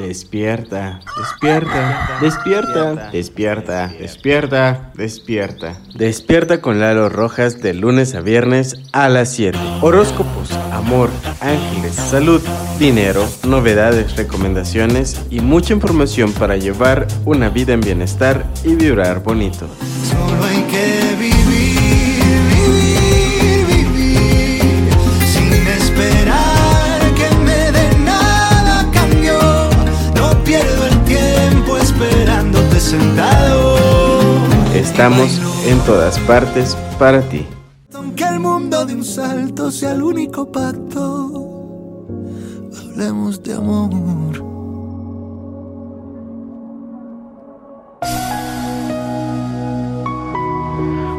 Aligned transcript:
Despierta, 0.00 0.98
despierta, 1.14 2.18
despierta, 2.22 3.10
despierta, 3.12 3.88
despierta, 4.00 4.92
despierta. 4.94 5.78
Despierta 5.94 6.62
con 6.62 6.80
Lalo 6.80 7.10
Rojas 7.10 7.60
de 7.60 7.74
lunes 7.74 8.14
a 8.14 8.22
viernes 8.22 8.80
a 8.92 9.10
las 9.10 9.30
7. 9.34 9.58
Horóscopos, 9.82 10.52
amor, 10.72 11.10
ángeles, 11.42 11.94
salud, 11.94 12.40
dinero, 12.78 13.28
novedades, 13.46 14.16
recomendaciones 14.16 15.20
y 15.28 15.40
mucha 15.40 15.74
información 15.74 16.32
para 16.32 16.56
llevar 16.56 17.06
una 17.26 17.50
vida 17.50 17.74
en 17.74 17.82
bienestar 17.82 18.46
y 18.64 18.76
vibrar 18.76 19.22
bonito. 19.22 19.68
Estamos 35.00 35.40
en 35.64 35.78
todas 35.86 36.18
partes 36.18 36.76
para 36.98 37.22
ti. 37.22 37.46
Aunque 37.94 38.22
el 38.22 38.38
mundo 38.38 38.84
de 38.84 38.96
un 38.96 39.02
salto 39.02 39.70
sea 39.70 39.92
el 39.92 40.02
único 40.02 40.52
pacto, 40.52 42.06
hablemos 42.78 43.42
de 43.42 43.54
amor. 43.54 44.19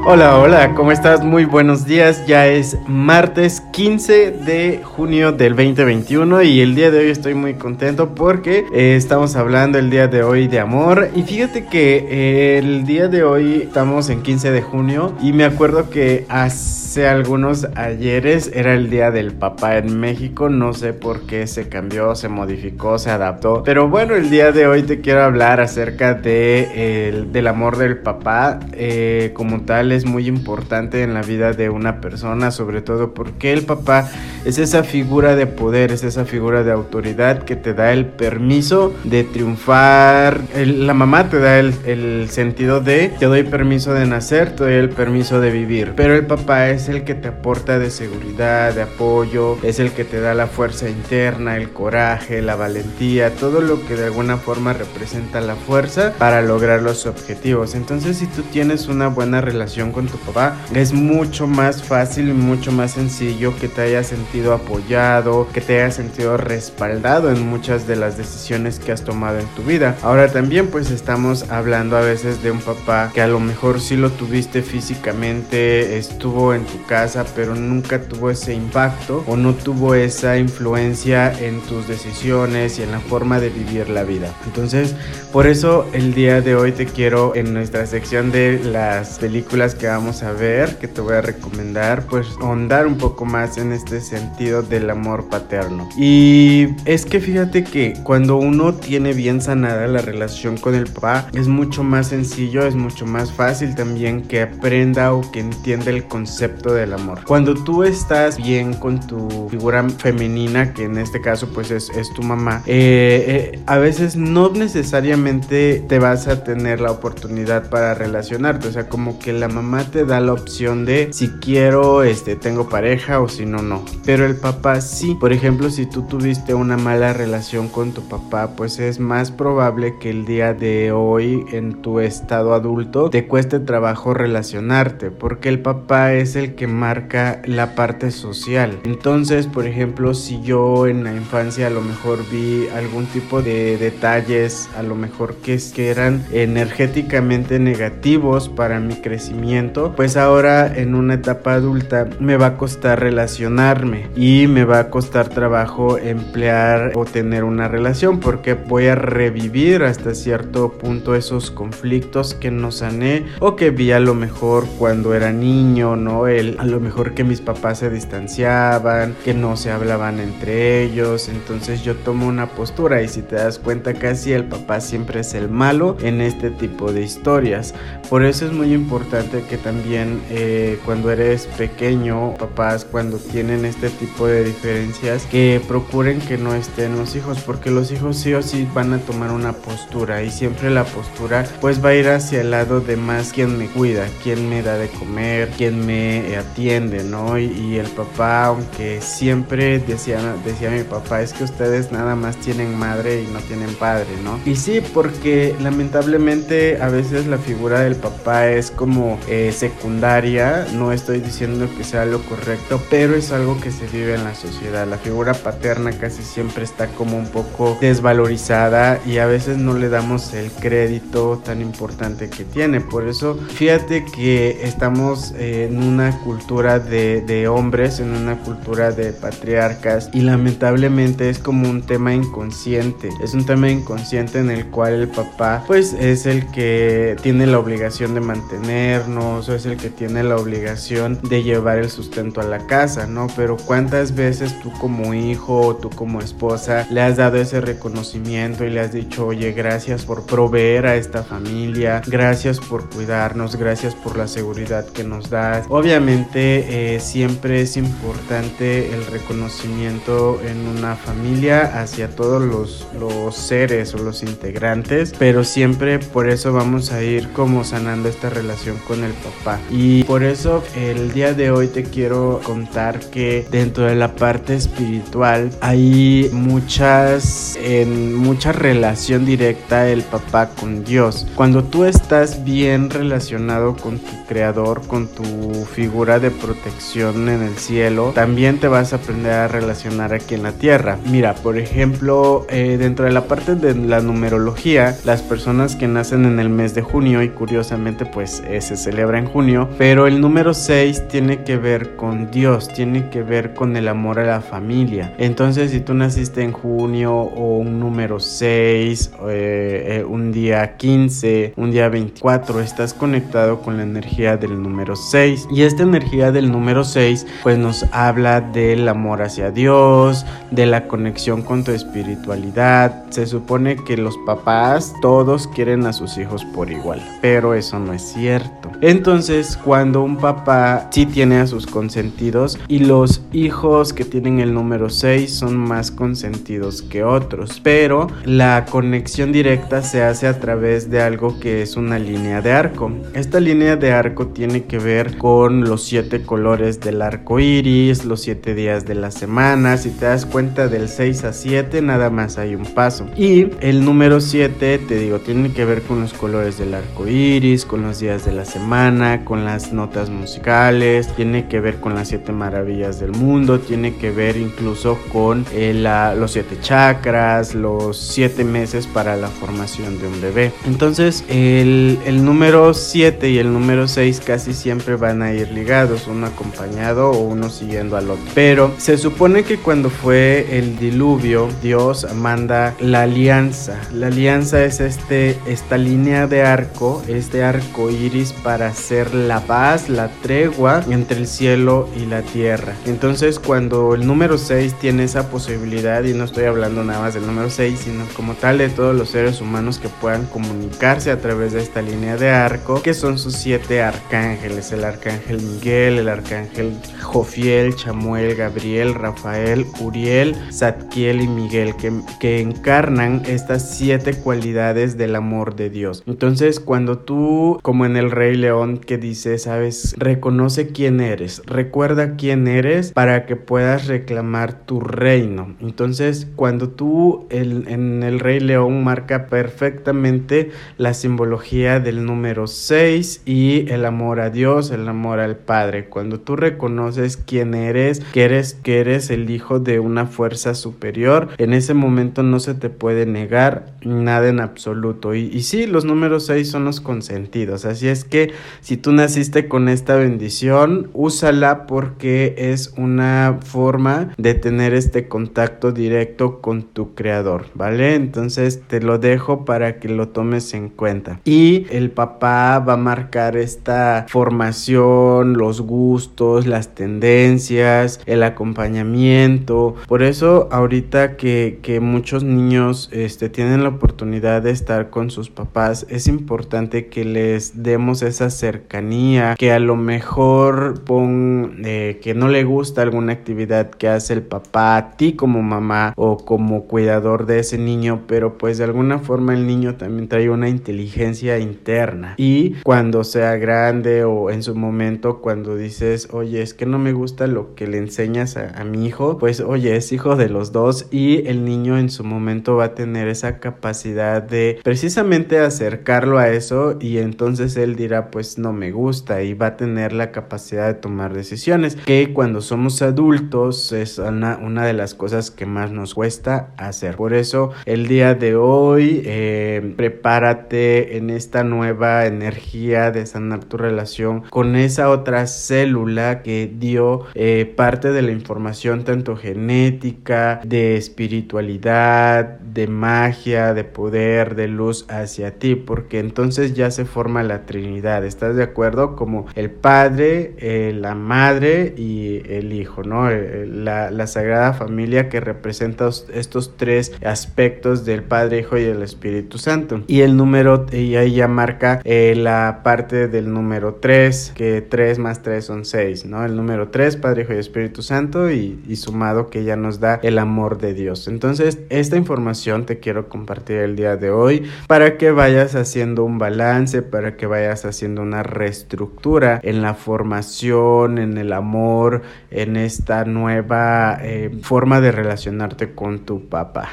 Hola, 0.03 0.39
hola, 0.39 0.73
¿cómo 0.73 0.91
estás? 0.91 1.23
Muy 1.23 1.45
buenos 1.45 1.85
días. 1.85 2.25
Ya 2.25 2.47
es 2.47 2.75
martes 2.87 3.61
15 3.61 4.31
de 4.31 4.81
junio 4.83 5.31
del 5.31 5.55
2021 5.55 6.41
y 6.41 6.59
el 6.59 6.73
día 6.73 6.89
de 6.89 6.99
hoy 7.01 7.11
estoy 7.11 7.35
muy 7.35 7.53
contento 7.53 8.15
porque 8.15 8.65
eh, 8.73 8.95
estamos 8.95 9.35
hablando 9.35 9.77
el 9.77 9.91
día 9.91 10.07
de 10.07 10.23
hoy 10.23 10.47
de 10.47 10.59
amor. 10.59 11.09
Y 11.15 11.21
fíjate 11.21 11.65
que 11.65 12.07
eh, 12.09 12.57
el 12.57 12.83
día 12.83 13.09
de 13.09 13.23
hoy 13.23 13.61
estamos 13.67 14.09
en 14.09 14.23
15 14.23 14.49
de 14.49 14.61
junio 14.63 15.13
y 15.21 15.33
me 15.33 15.45
acuerdo 15.45 15.91
que 15.91 16.25
hace 16.29 16.90
algunos 16.97 17.67
ayeres 17.75 18.51
era 18.53 18.73
el 18.73 18.89
día 18.89 19.11
del 19.11 19.31
papá 19.33 19.77
en 19.77 19.99
México. 19.99 20.49
No 20.49 20.73
sé 20.73 20.93
por 20.93 21.21
qué 21.21 21.47
se 21.47 21.69
cambió, 21.69 22.15
se 22.15 22.27
modificó, 22.27 22.97
se 22.99 23.09
adaptó. 23.09 23.63
Pero 23.63 23.87
bueno, 23.89 24.15
el 24.15 24.29
día 24.29 24.51
de 24.51 24.67
hoy 24.67 24.83
te 24.83 24.99
quiero 25.01 25.23
hablar 25.23 25.61
acerca 25.61 26.13
de, 26.13 27.07
el- 27.09 27.31
del 27.31 27.47
amor 27.47 27.77
del 27.77 27.97
papá 27.97 28.59
eh, 28.73 29.31
como 29.33 29.61
tal 29.61 29.91
es 29.91 30.05
muy 30.05 30.27
importante 30.27 31.03
en 31.03 31.13
la 31.13 31.21
vida 31.21 31.53
de 31.53 31.69
una 31.69 32.01
persona, 32.01 32.51
sobre 32.51 32.81
todo 32.81 33.13
porque 33.13 33.53
el 33.53 33.63
papá 33.63 34.09
es 34.45 34.57
esa 34.57 34.83
figura 34.83 35.35
de 35.35 35.47
poder, 35.47 35.91
es 35.91 36.03
esa 36.03 36.25
figura 36.25 36.63
de 36.63 36.71
autoridad 36.71 37.43
que 37.43 37.55
te 37.55 37.73
da 37.73 37.93
el 37.93 38.05
permiso 38.05 38.93
de 39.03 39.23
triunfar. 39.23 40.41
La 40.55 40.93
mamá 40.93 41.29
te 41.29 41.39
da 41.39 41.59
el, 41.59 41.73
el 41.85 42.27
sentido 42.29 42.79
de 42.81 43.09
te 43.19 43.25
doy 43.25 43.43
permiso 43.43 43.93
de 43.93 44.05
nacer, 44.05 44.55
te 44.55 44.63
doy 44.65 44.73
el 44.73 44.89
permiso 44.89 45.39
de 45.39 45.51
vivir, 45.51 45.93
pero 45.95 46.15
el 46.15 46.25
papá 46.25 46.69
es 46.69 46.80
el 46.89 47.03
que 47.03 47.15
te 47.15 47.29
aporta 47.29 47.79
de 47.79 47.89
seguridad, 47.89 48.73
de 48.73 48.83
apoyo, 48.83 49.57
es 49.63 49.79
el 49.79 49.91
que 49.91 50.03
te 50.03 50.19
da 50.19 50.33
la 50.33 50.47
fuerza 50.47 50.89
interna, 50.89 51.57
el 51.57 51.71
coraje, 51.71 52.41
la 52.41 52.55
valentía, 52.55 53.33
todo 53.35 53.61
lo 53.61 53.85
que 53.85 53.95
de 53.95 54.05
alguna 54.05 54.37
forma 54.37 54.73
representa 54.73 55.41
la 55.41 55.55
fuerza 55.55 56.13
para 56.17 56.41
lograr 56.41 56.81
los 56.81 57.05
objetivos. 57.05 57.75
Entonces, 57.75 58.17
si 58.17 58.27
tú 58.27 58.43
tienes 58.43 58.87
una 58.87 59.07
buena 59.07 59.41
relación 59.41 59.91
con 59.91 60.07
tu 60.07 60.17
papá, 60.17 60.57
es 60.73 60.93
mucho 60.93 61.47
más 61.47 61.83
fácil 61.83 62.29
y 62.29 62.33
mucho 62.33 62.71
más 62.71 62.91
sencillo 62.91 63.55
que 63.59 63.67
te 63.67 63.81
hayas 63.81 64.07
sentido 64.07 64.53
apoyado, 64.53 65.47
que 65.53 65.61
te 65.61 65.81
hayas 65.81 65.95
sentido 65.95 66.37
respaldado 66.37 67.31
en 67.31 67.47
muchas 67.47 67.87
de 67.87 67.95
las 67.95 68.17
decisiones 68.17 68.79
que 68.79 68.91
has 68.91 69.03
tomado 69.03 69.39
en 69.39 69.47
tu 69.47 69.63
vida. 69.63 69.95
Ahora 70.03 70.31
también 70.31 70.67
pues 70.67 70.91
estamos 70.91 71.49
hablando 71.49 71.97
a 71.97 72.01
veces 72.01 72.43
de 72.43 72.51
un 72.51 72.59
papá 72.59 73.11
que 73.13 73.21
a 73.21 73.27
lo 73.27 73.39
mejor 73.39 73.79
sí 73.79 73.95
lo 73.95 74.09
tuviste 74.09 74.61
físicamente, 74.61 75.97
estuvo 75.97 76.53
en 76.53 76.65
tu 76.71 76.83
casa, 76.85 77.25
pero 77.35 77.55
nunca 77.55 78.01
tuvo 78.01 78.29
ese 78.29 78.53
impacto 78.53 79.23
o 79.27 79.35
no 79.35 79.53
tuvo 79.53 79.95
esa 79.95 80.37
influencia 80.37 81.31
en 81.39 81.61
tus 81.61 81.87
decisiones 81.87 82.79
y 82.79 82.83
en 82.83 82.91
la 82.91 82.99
forma 82.99 83.39
de 83.39 83.49
vivir 83.49 83.89
la 83.89 84.03
vida. 84.03 84.33
Entonces, 84.45 84.95
por 85.31 85.47
eso 85.47 85.85
el 85.93 86.13
día 86.13 86.41
de 86.41 86.55
hoy 86.55 86.71
te 86.71 86.85
quiero 86.85 87.35
en 87.35 87.53
nuestra 87.53 87.85
sección 87.85 88.31
de 88.31 88.59
las 88.63 89.19
películas 89.19 89.75
que 89.75 89.87
vamos 89.87 90.23
a 90.23 90.31
ver, 90.31 90.77
que 90.77 90.87
te 90.87 91.01
voy 91.01 91.15
a 91.15 91.21
recomendar, 91.21 92.05
pues 92.07 92.27
ahondar 92.41 92.87
un 92.87 92.97
poco 92.97 93.25
más 93.25 93.57
en 93.57 93.71
este 93.71 94.01
sentido 94.01 94.61
del 94.61 94.89
amor 94.89 95.29
paterno. 95.29 95.89
Y 95.97 96.69
es 96.85 97.05
que 97.05 97.19
fíjate 97.19 97.63
que 97.63 97.93
cuando 98.03 98.37
uno 98.37 98.73
tiene 98.73 99.13
bien 99.13 99.41
sanada 99.41 99.87
la 99.87 100.01
relación 100.01 100.57
con 100.57 100.75
el 100.75 100.87
papá, 100.87 101.27
es 101.33 101.47
mucho 101.47 101.83
más 101.83 102.07
sencillo, 102.07 102.65
es 102.65 102.75
mucho 102.75 103.05
más 103.05 103.31
fácil 103.31 103.75
también 103.75 104.21
que 104.23 104.41
aprenda 104.41 105.13
o 105.13 105.29
que 105.31 105.39
entienda 105.39 105.89
el 105.89 106.07
concepto 106.07 106.60
del 106.69 106.93
amor. 106.93 107.23
Cuando 107.25 107.53
tú 107.55 107.83
estás 107.83 108.37
bien 108.37 108.73
con 108.73 108.99
tu 108.99 109.49
figura 109.49 109.87
femenina, 109.89 110.73
que 110.73 110.83
en 110.83 110.97
este 110.97 111.21
caso 111.21 111.47
pues 111.53 111.71
es, 111.71 111.89
es 111.89 112.13
tu 112.13 112.21
mamá, 112.21 112.61
eh, 112.65 113.51
eh, 113.53 113.59
a 113.65 113.77
veces 113.77 114.15
no 114.15 114.49
necesariamente 114.49 115.83
te 115.87 115.99
vas 115.99 116.27
a 116.27 116.43
tener 116.43 116.79
la 116.79 116.91
oportunidad 116.91 117.69
para 117.69 117.93
relacionarte, 117.93 118.67
o 118.67 118.71
sea, 118.71 118.89
como 118.89 119.17
que 119.17 119.33
la 119.33 119.47
mamá 119.47 119.83
te 119.85 120.05
da 120.05 120.19
la 120.19 120.33
opción 120.33 120.85
de 120.85 121.09
si 121.11 121.29
quiero, 121.29 122.03
este, 122.03 122.35
tengo 122.35 122.69
pareja 122.69 123.21
o 123.21 123.27
si 123.27 123.45
no, 123.45 123.61
no. 123.61 123.83
Pero 124.05 124.25
el 124.25 124.35
papá 124.35 124.81
sí. 124.81 125.15
Por 125.19 125.33
ejemplo, 125.33 125.69
si 125.69 125.85
tú 125.85 126.03
tuviste 126.03 126.53
una 126.53 126.77
mala 126.77 127.13
relación 127.13 127.67
con 127.67 127.91
tu 127.93 128.01
papá, 128.07 128.51
pues 128.55 128.79
es 128.79 128.99
más 128.99 129.31
probable 129.31 129.97
que 129.99 130.09
el 130.09 130.25
día 130.25 130.53
de 130.53 130.91
hoy 130.91 131.45
en 131.51 131.81
tu 131.81 131.99
estado 131.99 132.53
adulto 132.53 133.09
te 133.09 133.27
cueste 133.27 133.59
trabajo 133.59 134.13
relacionarte, 134.13 135.11
porque 135.11 135.49
el 135.49 135.61
papá 135.61 136.13
es 136.13 136.35
el 136.35 136.50
que 136.55 136.67
marca 136.67 137.41
la 137.45 137.75
parte 137.75 138.11
social. 138.11 138.79
Entonces, 138.83 139.47
por 139.47 139.65
ejemplo, 139.67 140.13
si 140.13 140.41
yo 140.41 140.87
en 140.87 141.03
la 141.03 141.13
infancia 141.13 141.67
a 141.67 141.69
lo 141.69 141.81
mejor 141.81 142.19
vi 142.31 142.67
algún 142.69 143.05
tipo 143.05 143.41
de 143.41 143.77
detalles, 143.77 144.69
a 144.77 144.83
lo 144.83 144.95
mejor 144.95 145.35
que, 145.35 145.59
que 145.73 145.89
eran 145.89 146.23
energéticamente 146.31 147.59
negativos 147.59 148.49
para 148.49 148.79
mi 148.79 148.95
crecimiento, 148.95 149.93
pues 149.95 150.17
ahora 150.17 150.75
en 150.75 150.95
una 150.95 151.15
etapa 151.15 151.53
adulta 151.53 152.07
me 152.19 152.37
va 152.37 152.47
a 152.47 152.57
costar 152.57 152.99
relacionarme 152.99 154.09
y 154.15 154.47
me 154.47 154.65
va 154.65 154.79
a 154.79 154.89
costar 154.89 155.29
trabajo 155.29 155.97
emplear 155.97 156.91
o 156.95 157.05
tener 157.05 157.43
una 157.43 157.67
relación 157.67 158.19
porque 158.19 158.53
voy 158.53 158.87
a 158.87 158.95
revivir 158.95 159.83
hasta 159.83 160.13
cierto 160.13 160.73
punto 160.73 161.15
esos 161.15 161.51
conflictos 161.51 162.33
que 162.33 162.51
no 162.51 162.71
sané 162.71 163.25
o 163.39 163.55
que 163.55 163.69
vi 163.69 163.91
a 163.91 163.99
lo 163.99 164.13
mejor 164.13 164.65
cuando 164.77 165.13
era 165.13 165.31
niño, 165.31 165.95
¿no? 165.95 166.27
A 166.57 166.65
lo 166.65 166.79
mejor 166.79 167.13
que 167.13 167.23
mis 167.23 167.39
papás 167.39 167.79
se 167.79 167.89
distanciaban, 167.89 169.15
que 169.23 169.33
no 169.33 169.55
se 169.57 169.71
hablaban 169.71 170.19
entre 170.19 170.83
ellos, 170.83 171.29
entonces 171.29 171.83
yo 171.83 171.95
tomo 171.95 172.27
una 172.27 172.47
postura 172.47 173.03
y 173.03 173.07
si 173.07 173.21
te 173.21 173.35
das 173.35 173.59
cuenta 173.59 173.93
casi 173.93 174.33
el 174.33 174.45
papá 174.45 174.81
siempre 174.81 175.19
es 175.19 175.35
el 175.35 175.49
malo 175.49 175.97
en 176.01 176.19
este 176.19 176.49
tipo 176.49 176.91
de 176.91 177.03
historias. 177.03 177.75
Por 178.09 178.25
eso 178.25 178.45
es 178.45 178.53
muy 178.53 178.73
importante 178.73 179.43
que 179.49 179.57
también 179.57 180.21
eh, 180.31 180.79
cuando 180.83 181.11
eres 181.11 181.45
pequeño, 181.45 182.33
papás 182.35 182.85
cuando 182.85 183.17
tienen 183.17 183.63
este 183.65 183.89
tipo 183.89 184.25
de 184.25 184.43
diferencias, 184.43 185.25
que 185.25 185.61
procuren 185.67 186.19
que 186.19 186.37
no 186.37 186.55
estén 186.55 186.97
los 186.97 187.15
hijos, 187.15 187.39
porque 187.45 187.69
los 187.69 187.91
hijos 187.91 188.17
sí 188.17 188.33
o 188.33 188.41
sí 188.41 188.67
van 188.73 188.93
a 188.93 188.97
tomar 188.99 189.31
una 189.31 189.53
postura 189.53 190.23
y 190.23 190.31
siempre 190.31 190.71
la 190.71 190.85
postura 190.85 191.45
pues 191.61 191.83
va 191.83 191.89
a 191.89 191.95
ir 191.95 192.09
hacia 192.09 192.41
el 192.41 192.51
lado 192.51 192.81
de 192.81 192.97
más 192.97 193.31
quien 193.31 193.57
me 193.57 193.67
cuida, 193.67 194.07
quien 194.23 194.49
me 194.49 194.61
da 194.63 194.77
de 194.77 194.87
comer, 194.89 195.49
quien 195.57 195.85
me 195.85 196.30
atiende, 196.37 197.03
¿no? 197.03 197.37
Y, 197.37 197.45
y 197.45 197.77
el 197.77 197.87
papá, 197.87 198.45
aunque 198.45 199.01
siempre 199.01 199.79
decía, 199.79 200.19
decía 200.45 200.69
mi 200.69 200.83
papá, 200.83 201.21
es 201.21 201.33
que 201.33 201.43
ustedes 201.43 201.91
nada 201.91 202.15
más 202.15 202.37
tienen 202.37 202.77
madre 202.77 203.23
y 203.23 203.27
no 203.27 203.39
tienen 203.39 203.73
padre, 203.75 204.07
¿no? 204.23 204.39
Y 204.45 204.55
sí, 204.55 204.81
porque 204.93 205.55
lamentablemente 205.59 206.81
a 206.81 206.89
veces 206.89 207.27
la 207.27 207.37
figura 207.37 207.81
del 207.81 207.95
papá 207.95 208.49
es 208.49 208.71
como 208.71 209.19
eh, 209.27 209.53
secundaria, 209.55 210.67
no 210.73 210.91
estoy 210.91 211.19
diciendo 211.19 211.67
que 211.77 211.83
sea 211.83 212.05
lo 212.05 212.21
correcto, 212.23 212.81
pero 212.89 213.15
es 213.15 213.31
algo 213.31 213.59
que 213.59 213.71
se 213.71 213.87
vive 213.87 214.15
en 214.15 214.23
la 214.23 214.35
sociedad. 214.35 214.87
La 214.87 214.97
figura 214.97 215.33
paterna 215.33 215.91
casi 215.91 216.23
siempre 216.23 216.63
está 216.63 216.87
como 216.87 217.17
un 217.17 217.27
poco 217.27 217.77
desvalorizada 217.81 218.99
y 219.05 219.17
a 219.17 219.25
veces 219.25 219.57
no 219.57 219.73
le 219.73 219.89
damos 219.89 220.33
el 220.33 220.51
crédito 220.51 221.41
tan 221.43 221.61
importante 221.61 222.29
que 222.29 222.43
tiene. 222.43 222.81
Por 222.81 223.07
eso, 223.07 223.35
fíjate 223.35 224.05
que 224.05 224.61
estamos 224.63 225.33
eh, 225.37 225.67
en 225.69 225.81
una 225.81 226.11
cultura 226.23 226.79
de, 226.79 227.47
hombres, 227.47 227.99
en 227.99 228.11
una 228.11 228.37
cultura 228.37 228.91
de 228.91 229.13
patriarcas 229.13 230.09
y 230.13 230.21
lamentablemente 230.21 231.29
es 231.29 231.39
como 231.39 231.69
un 231.69 231.81
tema 231.83 232.13
inconsciente. 232.13 233.09
Es 233.23 233.33
un 233.33 233.45
tema 233.45 233.69
inconsciente 233.69 234.39
en 234.39 234.49
el 234.49 234.67
cual 234.67 234.93
el 234.93 235.07
papá 235.07 235.63
pues 235.67 235.93
es 235.93 236.25
el 236.25 236.47
que 236.51 237.15
tiene 237.21 237.45
la 237.45 237.59
obligación 237.59 238.13
de 238.13 238.21
mantenernos 238.21 239.47
o 239.49 239.55
es 239.55 239.65
el 239.65 239.77
que 239.77 239.89
tiene 239.89 240.23
la 240.23 240.37
obligación 240.37 241.19
de 241.21 241.43
llevar 241.43 241.77
el 241.77 241.89
sustento 241.89 242.41
a 242.41 242.43
la 242.43 242.57
casa 242.57 242.71
casa, 242.71 243.05
¿no? 243.05 243.27
Pero 243.35 243.57
cuántas 243.57 244.15
veces 244.15 244.57
tú 244.61 244.71
como 244.79 245.13
hijo 245.13 245.59
o 245.59 245.75
tú 245.75 245.89
como 245.89 246.21
esposa 246.21 246.87
le 246.89 247.01
has 247.01 247.17
dado 247.17 247.35
ese 247.35 247.59
reconocimiento 247.59 248.63
y 248.63 248.69
le 248.69 248.79
has 248.79 248.93
dicho, 248.93 249.27
oye, 249.27 249.51
gracias 249.51 250.05
por 250.05 250.25
proveer 250.25 250.87
a 250.87 250.95
esta 250.95 251.21
familia, 251.21 252.01
gracias 252.07 252.61
por 252.61 252.89
cuidarnos, 252.89 253.57
gracias 253.57 253.93
por 253.93 254.17
la 254.17 254.29
seguridad 254.29 254.85
que 254.85 255.03
nos 255.03 255.29
das. 255.29 255.65
Obviamente 255.67 256.00
eh, 256.09 256.99
siempre 256.99 257.61
es 257.61 257.77
importante 257.77 258.93
el 258.93 259.05
reconocimiento 259.05 260.41
en 260.45 260.67
una 260.67 260.95
familia 260.95 261.81
hacia 261.81 262.09
todos 262.09 262.41
los, 262.41 262.87
los 262.99 263.35
seres 263.35 263.93
o 263.93 263.99
los 263.99 264.23
integrantes, 264.23 265.13
pero 265.17 265.43
siempre 265.43 265.99
por 265.99 266.29
eso 266.29 266.53
vamos 266.53 266.91
a 266.91 267.03
ir 267.03 267.29
como 267.33 267.63
sanando 267.63 268.09
esta 268.09 268.29
relación 268.29 268.77
con 268.87 269.03
el 269.03 269.11
papá. 269.13 269.59
Y 269.69 270.03
por 270.05 270.23
eso 270.23 270.63
el 270.75 271.13
día 271.13 271.33
de 271.33 271.51
hoy 271.51 271.67
te 271.67 271.83
quiero 271.83 272.41
contar 272.43 272.99
que 272.99 273.45
dentro 273.51 273.85
de 273.85 273.95
la 273.95 274.15
parte 274.15 274.55
espiritual 274.55 275.51
hay 275.61 276.29
muchas, 276.33 277.57
en 277.61 278.15
mucha 278.15 278.51
relación 278.51 279.25
directa 279.25 279.87
el 279.87 280.01
papá 280.01 280.49
con 280.49 280.83
Dios. 280.83 281.27
Cuando 281.35 281.63
tú 281.63 281.85
estás 281.85 282.43
bien 282.43 282.89
relacionado 282.89 283.75
con 283.75 283.99
tu 283.99 284.25
creador, 284.27 284.85
con 284.87 285.07
tu 285.07 285.65
figura 285.65 285.90
de 285.91 286.31
protección 286.31 287.27
en 287.27 287.43
el 287.43 287.57
cielo, 287.57 288.11
también 288.15 288.59
te 288.59 288.67
vas 288.67 288.93
a 288.93 288.95
aprender 288.95 289.33
a 289.33 289.47
relacionar 289.49 290.13
aquí 290.13 290.35
en 290.35 290.43
la 290.43 290.53
tierra. 290.53 290.97
Mira, 291.05 291.35
por 291.35 291.57
ejemplo, 291.57 292.47
eh, 292.49 292.77
dentro 292.79 293.05
de 293.05 293.11
la 293.11 293.25
parte 293.25 293.55
de 293.55 293.75
la 293.75 293.99
numerología, 293.99 294.97
las 295.03 295.21
personas 295.21 295.75
que 295.75 295.89
nacen 295.89 296.25
en 296.25 296.39
el 296.39 296.49
mes 296.49 296.73
de 296.73 296.81
junio 296.81 297.21
y 297.21 297.29
curiosamente 297.29 298.05
pues 298.05 298.41
eh, 298.47 298.61
se 298.61 298.77
celebra 298.77 299.19
en 299.19 299.25
junio, 299.25 299.69
pero 299.77 300.07
el 300.07 300.21
número 300.21 300.53
6 300.53 301.09
tiene 301.09 301.43
que 301.43 301.57
ver 301.57 301.95
con 301.97 302.31
Dios, 302.31 302.69
tiene 302.69 303.09
que 303.09 303.21
ver 303.21 303.53
con 303.53 303.75
el 303.75 303.89
amor 303.89 304.19
a 304.19 304.25
la 304.25 304.41
familia. 304.41 305.13
Entonces, 305.17 305.71
si 305.71 305.81
tú 305.81 305.93
naciste 305.93 306.41
en 306.41 306.53
junio 306.53 307.13
o 307.13 307.57
un 307.57 307.79
número 307.79 308.19
6, 308.19 309.11
eh, 309.29 310.05
un 310.07 310.31
día 310.31 310.77
15, 310.77 311.53
un 311.57 311.69
día 311.69 311.89
24, 311.89 312.61
estás 312.61 312.93
conectado 312.93 313.61
con 313.61 313.75
la 313.77 313.83
energía 313.83 314.37
del 314.37 314.61
número 314.61 314.95
6. 314.95 315.49
Y 315.51 315.63
energía 315.83 316.31
del 316.31 316.51
número 316.51 316.83
6 316.83 317.25
pues 317.43 317.57
nos 317.57 317.85
habla 317.91 318.41
del 318.41 318.87
amor 318.87 319.21
hacia 319.21 319.51
Dios, 319.51 320.25
de 320.51 320.65
la 320.65 320.87
conexión 320.87 321.41
con 321.41 321.63
tu 321.63 321.71
espiritualidad. 321.71 323.05
Se 323.09 323.27
supone 323.27 323.75
que 323.75 323.97
los 323.97 324.17
papás 324.25 324.93
todos 325.01 325.47
quieren 325.47 325.85
a 325.85 325.93
sus 325.93 326.17
hijos 326.17 326.45
por 326.45 326.71
igual, 326.71 327.01
pero 327.21 327.53
eso 327.53 327.79
no 327.79 327.93
es 327.93 328.01
cierto. 328.01 328.71
Entonces, 328.81 329.57
cuando 329.63 330.01
un 330.01 330.17
papá 330.17 330.87
sí 330.91 331.05
tiene 331.05 331.37
a 331.37 331.47
sus 331.47 331.67
consentidos 331.67 332.59
y 332.67 332.79
los 332.79 333.21
hijos 333.31 333.93
que 333.93 334.05
tienen 334.05 334.39
el 334.39 334.53
número 334.53 334.89
6 334.89 335.33
son 335.33 335.57
más 335.57 335.91
consentidos 335.91 336.81
que 336.81 337.03
otros, 337.03 337.59
pero 337.63 338.07
la 338.25 338.65
conexión 338.69 339.31
directa 339.31 339.81
se 339.81 340.03
hace 340.03 340.27
a 340.27 340.39
través 340.39 340.89
de 340.89 341.01
algo 341.01 341.39
que 341.39 341.61
es 341.61 341.77
una 341.77 341.99
línea 341.99 342.41
de 342.41 342.51
arco. 342.51 342.91
Esta 343.13 343.39
línea 343.39 343.75
de 343.75 343.91
arco 343.91 344.27
tiene 344.27 344.63
que 344.63 344.79
ver 344.79 345.17
con 345.17 345.67
los 345.71 345.83
siete 345.83 346.23
colores 346.23 346.81
del 346.81 347.01
arco 347.01 347.39
iris, 347.39 348.03
los 348.03 348.19
siete 348.19 348.53
días 348.55 348.85
de 348.85 348.93
la 348.93 349.09
semana. 349.09 349.77
Si 349.77 349.89
te 349.89 350.03
das 350.03 350.25
cuenta 350.25 350.67
del 350.67 350.89
6 350.89 351.23
a 351.23 351.31
7, 351.31 351.81
nada 351.81 352.09
más 352.09 352.37
hay 352.37 352.55
un 352.55 352.65
paso. 352.65 353.07
Y 353.15 353.47
el 353.61 353.85
número 353.85 354.19
7, 354.19 354.79
te 354.79 354.99
digo, 354.99 355.19
tiene 355.19 355.53
que 355.53 355.63
ver 355.63 355.81
con 355.83 356.01
los 356.01 356.11
colores 356.11 356.57
del 356.57 356.73
arco 356.73 357.07
iris, 357.07 357.63
con 357.63 357.83
los 357.83 358.01
días 358.01 358.25
de 358.25 358.33
la 358.33 358.43
semana, 358.43 359.23
con 359.23 359.45
las 359.45 359.71
notas 359.71 360.09
musicales, 360.09 361.07
tiene 361.15 361.47
que 361.47 361.61
ver 361.61 361.79
con 361.79 361.95
las 361.95 362.09
siete 362.09 362.33
maravillas 362.33 362.99
del 362.99 363.13
mundo, 363.13 363.61
tiene 363.61 363.95
que 363.95 364.11
ver 364.11 364.35
incluso 364.35 364.99
con 365.13 365.45
eh, 365.53 365.73
los 366.17 366.33
siete 366.33 366.57
chakras, 366.59 367.55
los 367.55 367.97
siete 367.97 368.43
meses 368.43 368.87
para 368.87 369.15
la 369.15 369.29
formación 369.29 370.01
de 370.01 370.07
un 370.07 370.19
bebé. 370.19 370.51
Entonces, 370.65 371.23
el, 371.29 371.97
el 372.05 372.25
número 372.25 372.73
7 372.73 373.29
y 373.29 373.37
el 373.37 373.53
número 373.53 373.87
6 373.87 374.19
casi 374.19 374.53
siempre 374.53 374.97
van 374.97 375.21
a 375.21 375.31
ir 375.33 375.60
ligados, 375.61 376.07
uno 376.07 376.25
acompañado 376.25 377.11
o 377.11 377.19
uno 377.19 377.49
siguiendo 377.49 377.97
al 377.97 378.09
otro. 378.09 378.25
Pero 378.33 378.73
se 378.77 378.97
supone 378.97 379.43
que 379.43 379.57
cuando 379.57 379.89
fue 379.91 380.57
el 380.57 380.79
diluvio, 380.79 381.49
Dios 381.61 382.07
manda 382.15 382.73
la 382.79 383.03
alianza. 383.03 383.79
La 383.93 384.07
alianza 384.07 384.63
es 384.65 384.79
este, 384.79 385.37
esta 385.45 385.77
línea 385.77 386.25
de 386.25 386.41
arco, 386.41 387.03
este 387.07 387.43
arco 387.43 387.91
iris 387.91 388.33
para 388.33 388.67
hacer 388.67 389.13
la 389.13 389.41
paz, 389.41 389.87
la 389.87 390.09
tregua 390.23 390.83
entre 390.89 391.17
el 391.17 391.27
cielo 391.27 391.87
y 391.95 392.05
la 392.05 392.23
tierra. 392.23 392.73
Entonces, 392.85 393.39
cuando 393.39 393.93
el 393.93 394.07
número 394.07 394.39
6 394.39 394.79
tiene 394.79 395.03
esa 395.03 395.29
posibilidad, 395.29 396.03
y 396.03 396.13
no 396.15 396.23
estoy 396.23 396.45
hablando 396.45 396.83
nada 396.83 397.01
más 397.01 397.13
del 397.13 397.27
número 397.27 397.51
6, 397.51 397.81
sino 397.83 398.05
como 398.15 398.33
tal 398.33 398.57
de 398.57 398.69
todos 398.69 398.95
los 398.95 399.09
seres 399.09 399.41
humanos 399.41 399.77
que 399.77 399.89
puedan 399.89 400.25
comunicarse 400.25 401.11
a 401.11 401.19
través 401.21 401.53
de 401.53 401.61
esta 401.61 401.83
línea 401.83 402.17
de 402.17 402.31
arco, 402.31 402.81
que 402.81 402.95
son 402.95 403.19
sus 403.19 403.35
siete 403.35 403.83
arcángeles: 403.83 404.71
el 404.71 404.83
arcángel 404.83 405.41
Miguel, 405.51 405.99
el 405.99 406.09
arcángel 406.09 406.73
Jofiel, 407.01 407.75
Chamuel, 407.75 408.35
Gabriel, 408.35 408.93
Rafael, 408.93 409.65
Uriel, 409.79 410.35
Zadkiel 410.51 411.21
y 411.21 411.27
Miguel, 411.27 411.75
que, 411.75 411.91
que 412.19 412.39
encarnan 412.39 413.23
estas 413.25 413.69
siete 413.75 414.13
cualidades 414.13 414.97
del 414.97 415.15
amor 415.15 415.55
de 415.55 415.69
Dios. 415.69 416.03
Entonces, 416.07 416.59
cuando 416.59 416.99
tú, 416.99 417.59
como 417.61 417.85
en 417.85 417.97
el 417.97 418.11
Rey 418.11 418.35
León, 418.35 418.77
que 418.77 418.97
dice, 418.97 419.37
sabes, 419.37 419.95
reconoce 419.97 420.67
quién 420.67 421.01
eres, 421.01 421.41
recuerda 421.45 422.15
quién 422.15 422.47
eres 422.47 422.91
para 422.93 423.25
que 423.25 423.35
puedas 423.35 423.87
reclamar 423.87 424.65
tu 424.65 424.79
reino. 424.79 425.55
Entonces, 425.61 426.27
cuando 426.35 426.69
tú 426.69 427.27
el, 427.29 427.67
en 427.67 428.03
el 428.03 428.19
Rey 428.19 428.39
León 428.39 428.83
marca 428.83 429.27
perfectamente 429.27 430.51
la 430.77 430.93
simbología 430.93 431.79
del 431.79 432.05
número 432.05 432.47
6 432.47 433.23
y 433.25 433.69
el 433.71 433.85
amor 433.85 434.19
a 434.19 434.29
Dios, 434.29 434.71
el 434.71 434.87
amor 434.87 435.19
al 435.19 435.37
Padre. 435.41 435.85
Cuando 435.85 436.19
tú 436.19 436.35
reconoces 436.35 437.17
quién 437.17 437.53
eres, 437.53 437.99
que 438.11 438.23
eres, 438.23 438.57
eres 438.79 439.09
el 439.09 439.29
hijo 439.29 439.59
de 439.59 439.79
una 439.79 440.05
fuerza 440.05 440.53
superior, 440.53 441.29
en 441.37 441.53
ese 441.53 441.73
momento 441.73 442.23
no 442.23 442.39
se 442.39 442.53
te 442.53 442.69
puede 442.69 443.05
negar 443.05 443.73
nada 443.83 444.29
en 444.29 444.39
absoluto. 444.39 445.13
Y, 445.15 445.25
y 445.27 445.43
sí, 445.43 445.67
los 445.67 445.85
números 445.85 446.25
6 446.27 446.49
son 446.49 446.65
los 446.65 446.81
consentidos. 446.81 447.65
Así 447.65 447.87
es 447.87 448.03
que 448.03 448.31
si 448.61 448.77
tú 448.77 448.91
naciste 448.91 449.47
con 449.47 449.69
esta 449.69 449.95
bendición, 449.95 450.89
úsala 450.93 451.67
porque 451.67 452.35
es 452.37 452.73
una 452.77 453.39
forma 453.43 454.13
de 454.17 454.33
tener 454.33 454.73
este 454.73 455.07
contacto 455.07 455.71
directo 455.71 456.41
con 456.41 456.63
tu 456.63 456.93
creador, 456.95 457.45
¿vale? 457.53 457.95
Entonces 457.95 458.61
te 458.67 458.81
lo 458.81 458.97
dejo 458.97 459.45
para 459.45 459.79
que 459.79 459.89
lo 459.89 460.09
tomes 460.09 460.53
en 460.53 460.69
cuenta. 460.69 461.19
Y 461.25 461.65
el 461.69 461.91
papá 461.91 462.59
va 462.59 462.73
a 462.73 462.77
marcar 462.77 463.37
esta 463.37 464.05
formación, 464.09 465.30
los 465.33 465.61
gustos, 465.61 466.47
las 466.47 466.75
tendencias, 466.75 467.99
el 468.05 468.23
acompañamiento. 468.23 469.75
Por 469.87 470.03
eso 470.03 470.49
ahorita 470.51 471.17
que, 471.17 471.59
que 471.61 471.79
muchos 471.79 472.23
niños 472.23 472.89
este, 472.91 473.29
tienen 473.29 473.63
la 473.63 473.69
oportunidad 473.69 474.41
de 474.41 474.51
estar 474.51 474.89
con 474.89 475.11
sus 475.11 475.29
papás, 475.29 475.85
es 475.89 476.07
importante 476.07 476.87
que 476.87 477.05
les 477.05 477.63
demos 477.63 478.01
esa 478.01 478.29
cercanía, 478.29 479.35
que 479.37 479.51
a 479.51 479.59
lo 479.59 479.75
mejor 479.75 480.83
pon 480.83 481.61
eh, 481.63 481.99
que 482.01 482.13
no 482.13 482.27
le 482.27 482.43
gusta 482.43 482.81
alguna 482.81 483.13
actividad 483.13 483.69
que 483.71 483.87
hace 483.87 484.13
el 484.13 484.21
papá 484.21 484.77
a 484.77 484.91
ti 484.91 485.13
como 485.13 485.41
mamá 485.41 485.93
o 485.95 486.17
como 486.17 486.65
cuidador 486.65 487.25
de 487.25 487.39
ese 487.39 487.57
niño, 487.57 488.03
pero 488.07 488.37
pues 488.37 488.57
de 488.57 488.63
alguna 488.63 488.99
forma 488.99 489.33
el 489.33 489.47
niño 489.47 489.75
también 489.75 490.07
trae 490.07 490.29
una 490.29 490.49
inteligencia 490.49 491.39
interna 491.39 492.15
y 492.17 492.55
cuando 492.63 493.03
sea 493.03 493.35
grande 493.37 494.03
o 494.03 494.29
en 494.29 494.43
su 494.43 494.55
momento 494.55 495.10
cuando 495.19 495.57
dices, 495.57 496.07
oye, 496.11 496.41
es 496.41 496.53
que 496.53 496.65
no 496.65 496.79
me 496.79 496.93
gusta 496.93 497.27
lo 497.27 497.55
que 497.55 497.67
le 497.67 497.77
enseñas 497.77 498.37
a, 498.37 498.51
a 498.51 498.63
mi 498.63 498.85
hijo, 498.85 499.17
pues 499.17 499.41
oye, 499.41 499.75
es 499.75 499.91
hijo 499.91 500.15
de 500.15 500.29
los 500.29 500.51
dos 500.51 500.87
y 500.91 501.27
el 501.27 501.43
niño 501.43 501.77
en 501.77 501.89
su 501.89 502.03
momento 502.03 502.55
va 502.55 502.65
a 502.65 502.75
tener 502.75 503.07
esa 503.07 503.39
capacidad 503.39 504.21
de 504.21 504.59
precisamente 504.63 505.39
acercarlo 505.39 506.17
a 506.17 506.29
eso 506.29 506.77
y 506.79 506.99
entonces 506.99 507.57
él 507.57 507.75
dirá, 507.75 508.11
pues 508.11 508.37
no 508.37 508.53
me 508.53 508.71
gusta 508.71 509.23
y 509.23 509.33
va 509.33 509.47
a 509.47 509.57
tener 509.57 509.93
la 509.93 510.11
capacidad 510.11 510.67
de 510.67 510.75
tomar 510.75 511.13
decisiones 511.13 511.75
que 511.75 512.13
cuando 512.13 512.41
somos 512.41 512.81
adultos 512.81 513.71
es 513.71 513.97
una, 513.97 514.37
una 514.37 514.65
de 514.65 514.73
las 514.73 514.93
cosas 514.93 515.31
que 515.31 515.45
más 515.45 515.71
nos 515.71 515.93
cuesta 515.93 516.53
hacer. 516.57 516.95
Por 516.95 517.13
eso 517.13 517.51
el 517.65 517.87
día 517.87 518.15
de 518.15 518.35
hoy 518.35 519.01
eh, 519.05 519.73
prepárate 519.75 520.97
en 520.97 521.09
esta 521.09 521.43
nueva 521.43 522.05
energía 522.05 522.91
de 522.91 523.05
sanar 523.05 523.43
tu 523.43 523.57
relación 523.57 524.21
con 524.29 524.55
esa 524.55 524.89
otra 524.89 525.00
célula 525.27 526.21
que 526.21 526.51
dio 526.53 527.05
eh, 527.13 527.51
parte 527.55 527.91
de 527.91 528.01
la 528.01 528.11
información 528.11 528.83
tanto 528.83 529.15
genética, 529.15 530.41
de 530.43 530.77
espiritualidad, 530.77 532.39
de 532.39 532.67
magia, 532.67 533.53
de 533.53 533.63
poder, 533.63 534.35
de 534.35 534.47
luz 534.47 534.85
hacia 534.89 535.39
ti, 535.39 535.55
porque 535.55 535.99
entonces 535.99 536.53
ya 536.53 536.71
se 536.71 536.85
forma 536.85 537.23
la 537.23 537.45
Trinidad. 537.45 538.05
¿Estás 538.05 538.35
de 538.35 538.43
acuerdo? 538.43 538.95
Como 538.95 539.25
el 539.35 539.49
Padre, 539.49 540.33
eh, 540.37 540.73
la 540.75 540.95
Madre 540.95 541.73
y 541.77 542.21
el 542.31 542.53
Hijo, 542.53 542.83
¿no? 542.83 543.09
Eh, 543.09 543.45
la, 543.47 543.91
la 543.91 544.07
Sagrada 544.07 544.53
Familia 544.53 545.09
que 545.09 545.19
representa 545.19 545.89
estos 546.13 546.57
tres 546.57 546.93
aspectos 547.03 547.85
del 547.85 548.03
Padre, 548.03 548.39
Hijo 548.39 548.57
y 548.57 548.63
el 548.63 548.81
Espíritu 548.81 549.37
Santo. 549.37 549.83
Y 549.87 550.01
el 550.01 550.17
número, 550.17 550.65
y 550.71 550.95
ahí 550.95 551.15
ya 551.15 551.27
marca 551.27 551.81
la 551.85 552.61
parte 552.63 553.07
del 553.07 553.31
número 553.31 553.75
3, 553.75 554.33
que 554.35 554.61
3 554.61 554.90
más 554.99 555.21
3 555.21 555.43
son 555.43 555.65
6, 555.65 556.05
¿no? 556.05 556.25
El 556.25 556.35
número 556.35 556.69
3, 556.69 556.97
Padre, 556.97 557.23
Hijo 557.23 557.33
y 557.33 557.37
Espíritu 557.37 557.81
Santo, 557.81 558.31
y, 558.31 558.59
sumado 558.75 559.29
que 559.29 559.43
ya 559.43 559.55
nos 559.55 559.79
da 559.79 559.99
el 560.01 560.17
amor 560.17 560.57
de 560.57 560.73
Dios. 560.73 561.07
Entonces, 561.07 561.59
esta 561.69 561.97
información 561.97 562.65
te 562.65 562.79
quiero 562.79 563.09
compartir 563.09 563.57
el 563.57 563.75
día 563.75 563.95
de 563.95 564.09
hoy 564.09 564.49
para 564.67 564.97
que 564.97 565.11
vayas 565.11 565.55
haciendo 565.55 566.03
un 566.03 566.17
balance, 566.17 566.81
para 566.81 567.15
que 567.15 567.27
vayas 567.27 567.65
haciendo 567.65 568.01
una 568.01 568.23
reestructura 568.23 569.39
en 569.43 569.61
la 569.61 569.75
formación, 569.75 570.97
en 570.97 571.17
el 571.17 571.33
amor, 571.33 572.01
en 572.31 572.55
esta 572.55 573.05
nueva 573.05 573.99
eh, 574.01 574.31
forma 574.41 574.81
de 574.81 574.91
relacionarte 574.91 575.75
con 575.75 575.99
tu 576.05 576.27
papá. 576.27 576.71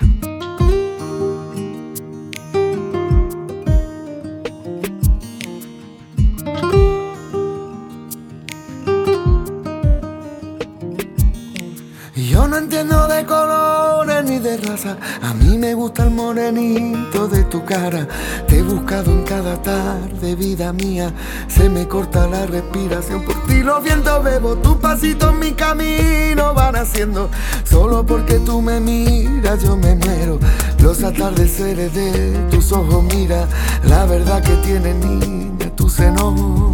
Mía. 20.73 21.13
Se 21.49 21.69
me 21.69 21.87
corta 21.87 22.27
la 22.27 22.47
respiración 22.47 23.25
por 23.25 23.47
ti. 23.47 23.63
Los 23.63 23.83
vientos 23.83 24.23
bebo, 24.25 24.57
tu 24.57 24.79
pasito 24.79 25.31
en 25.31 25.39
mi 25.39 25.53
camino 25.53 26.55
van 26.55 26.77
haciendo. 26.77 27.31
Solo 27.65 28.05
porque 28.05 28.39
tú 28.41 28.61
me 28.63 28.81
miras, 28.81 29.63
yo 29.63 29.77
me 29.77 29.95
muero. 29.97 30.39
Los 30.81 31.03
atardeceres 31.03 31.93
de 31.95 32.47
tus 32.51 32.73
ojos, 32.73 33.05
mira 33.05 33.47
la 33.85 34.05
verdad 34.07 34.43
que 34.43 34.55
tiene 34.57 34.95
niña 34.95 35.49
tu 35.77 35.89
seno. 35.89 36.73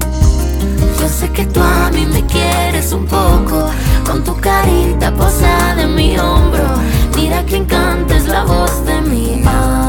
Yo 0.99 1.09
sé 1.09 1.29
que 1.31 1.45
tú 1.47 1.61
a 1.61 1.91
mí 1.91 2.07
me 2.07 2.25
quieres 2.25 2.93
un 2.93 3.05
poco, 3.07 3.71
con 4.07 4.25
tu 4.25 4.35
carita 4.41 5.13
posada 5.15 5.83
en 5.83 5.95
mi 5.95 6.19
hombro. 6.19 6.65
Mira 7.15 7.45
que 7.45 7.57
encanta 7.57 8.17
es 8.17 8.27
la 8.27 8.45
voz 8.45 8.85
de 8.87 9.01
mi 9.03 9.35
alma. 9.47 9.84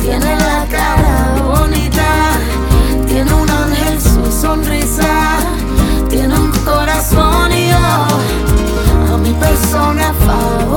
Tiene 0.00 0.36
la 0.36 0.66
cara 0.70 1.42
bonita, 1.42 2.38
tiene 3.06 3.32
un 3.32 3.50
ángel 3.50 4.00
su 4.00 4.30
sonrisa, 4.30 5.38
tiene 6.08 6.34
un 6.34 6.52
corazón 6.64 7.52
y 7.52 7.68
yo 7.68 7.76
a 9.12 9.16
mi 9.18 9.32
persona 9.32 10.12
favorita 10.26 10.73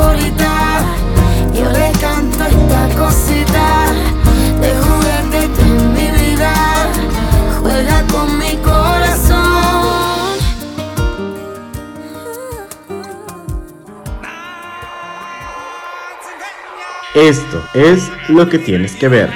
Esto 17.17 17.63
es 17.74 18.12
lo 18.27 18.47
que 18.47 18.59
tienes 18.59 18.95
que 18.95 19.07
ver. 19.07 19.31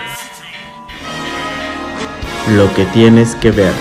Lo 2.55 2.71
que 2.75 2.85
tienes 2.85 3.33
que 3.33 3.49
ver. 3.49 3.73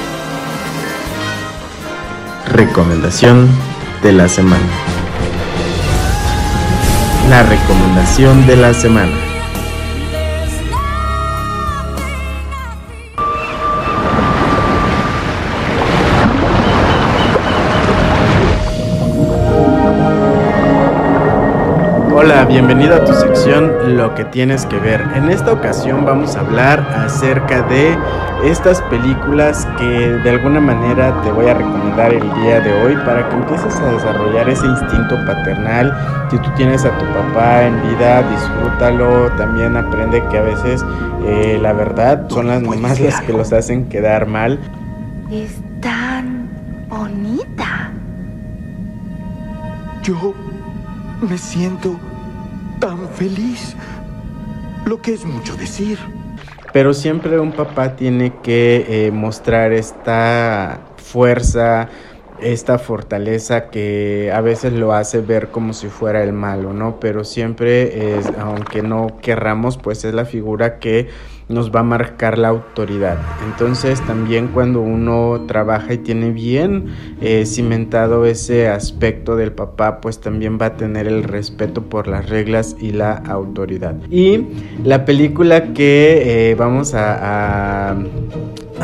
Recomendación 2.49 3.51
de 4.03 4.13
la 4.15 4.27
semana. 4.27 4.65
La 7.29 7.43
recomendación 7.43 8.47
de 8.47 8.57
la 8.57 8.73
semana. 8.73 9.30
Hola, 22.51 22.63
bienvenido 22.67 22.97
a 22.97 23.05
tu 23.05 23.13
sección 23.13 23.97
Lo 23.97 24.13
que 24.17 24.25
tienes 24.25 24.67
que 24.67 24.77
ver. 24.81 25.01
En 25.15 25.31
esta 25.31 25.53
ocasión 25.53 26.05
vamos 26.05 26.35
a 26.35 26.41
hablar 26.41 26.81
acerca 26.97 27.63
de 27.63 27.97
estas 28.45 28.83
películas 28.83 29.69
que 29.79 29.85
de 29.85 30.31
alguna 30.31 30.59
manera 30.59 31.23
te 31.23 31.31
voy 31.31 31.47
a 31.47 31.55
recomendar 31.55 32.13
el 32.13 32.29
día 32.43 32.59
de 32.59 32.73
hoy 32.83 32.97
para 33.07 33.29
que 33.29 33.37
empieces 33.37 33.77
a 33.77 33.93
desarrollar 33.93 34.49
ese 34.49 34.67
instinto 34.67 35.15
paternal. 35.27 35.97
Si 36.29 36.39
tú 36.39 36.51
tienes 36.57 36.85
a 36.85 36.91
tu 36.99 37.05
papá 37.15 37.67
en 37.67 37.81
vida, 37.89 38.21
disfrútalo. 38.29 39.31
También 39.37 39.77
aprende 39.77 40.21
que 40.29 40.39
a 40.39 40.43
veces 40.43 40.85
eh, 41.25 41.57
la 41.63 41.73
verdad 41.73 42.29
son 42.29 42.49
las 42.49 42.63
mamás 42.63 42.99
las 42.99 43.21
que 43.21 43.33
los 43.33 43.53
hacen 43.53 43.89
quedar 43.89 44.27
mal. 44.27 44.59
Es 45.31 45.53
tan 45.81 46.49
bonita. 46.89 47.93
Yo 50.03 50.35
me 51.21 51.39
siento 51.39 51.97
tan 52.81 53.09
feliz, 53.11 53.77
lo 54.87 55.01
que 55.01 55.15
es 55.15 55.25
mucho 55.25 55.55
decir. 55.57 55.99
Pero 56.73 56.95
siempre 56.95 57.39
un 57.39 57.53
papá 57.53 57.95
tiene 57.97 58.33
que 58.43 58.87
eh, 58.89 59.11
mostrar 59.11 59.73
esta 59.73 60.81
fuerza, 60.97 61.89
esta 62.41 62.79
fortaleza 62.79 63.69
que 63.71 64.33
a 64.35 64.41
veces 64.41 64.73
lo 64.73 64.95
hace 64.95 65.21
ver 65.21 65.49
como 65.51 65.73
si 65.73 65.89
fuera 65.89 66.23
el 66.23 66.33
malo, 66.33 66.73
¿no? 66.73 66.99
Pero 66.99 67.25
siempre 67.25 68.21
aunque 68.39 68.83
no 68.83 69.19
querramos, 69.21 69.77
pues 69.77 70.05
es 70.05 70.15
la 70.15 70.25
figura 70.25 70.79
que 70.79 71.09
nos 71.51 71.71
va 71.71 71.81
a 71.81 71.83
marcar 71.83 72.39
la 72.39 72.49
autoridad. 72.49 73.19
Entonces 73.45 74.01
también 74.07 74.49
cuando 74.49 74.81
uno 74.81 75.45
trabaja 75.47 75.95
y 75.95 75.99
tiene 75.99 76.31
bien 76.31 76.87
eh, 77.21 77.45
cimentado 77.45 78.25
ese 78.25 78.69
aspecto 78.69 79.37
del 79.37 79.53
papá, 79.53 80.01
pues 80.01 80.21
también 80.21 80.59
va 80.61 80.67
a 80.67 80.77
tener 80.77 81.07
el 81.07 81.25
respeto 81.25 81.83
por 81.83 82.07
las 82.07 82.29
reglas 82.29 82.77
y 82.81 82.93
la 82.93 83.13
autoridad. 83.13 83.97
Y 84.11 84.47
la 84.85 85.05
película 85.05 85.73
que 85.73 86.51
eh, 86.51 86.55
vamos 86.55 86.95
a 86.95 87.11
a 87.11 87.97